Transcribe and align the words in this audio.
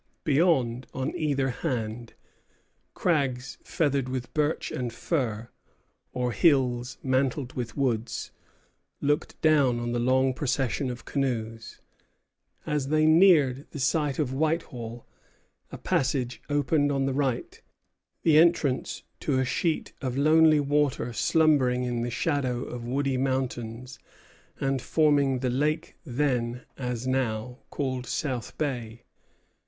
Beyond, 0.23 0.87
on 0.95 1.15
either 1.15 1.49
hand, 1.51 2.15
crags 2.95 3.59
feathered 3.63 4.09
with 4.09 4.33
birch 4.33 4.71
and 4.71 4.91
fir, 4.91 5.49
or 6.11 6.31
hills 6.31 6.97
mantled 7.03 7.53
with 7.53 7.77
woods, 7.77 8.31
looked 8.99 9.39
down 9.41 9.79
on 9.79 9.91
the 9.91 9.99
long 9.99 10.33
procession 10.33 10.89
of 10.89 11.05
canoes. 11.05 11.81
As 12.65 12.87
they 12.87 13.05
neared 13.05 13.67
the 13.69 13.79
site 13.79 14.17
of 14.17 14.33
Whitehall, 14.33 15.05
a 15.71 15.77
passage 15.77 16.41
opened 16.49 16.91
on 16.91 17.05
the 17.05 17.13
right, 17.13 17.61
the 18.23 18.39
entrance 18.39 19.03
to 19.19 19.37
a 19.37 19.45
sheet 19.45 19.93
of 20.01 20.17
lonely 20.17 20.59
water 20.59 21.13
slumbering 21.13 21.83
in 21.83 22.01
the 22.01 22.09
shadow 22.09 22.63
of 22.63 22.85
woody 22.87 23.17
mountains, 23.17 23.99
and 24.59 24.81
forming 24.81 25.41
the 25.41 25.51
lake 25.51 25.95
then, 26.03 26.63
as 26.75 27.05
now, 27.05 27.59
called 27.69 28.07
South 28.07 28.57
Bay. 28.57 29.03